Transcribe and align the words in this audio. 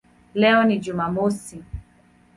Leo 0.33 0.63
ni 0.63 0.79
Jumamosi". 0.79 1.63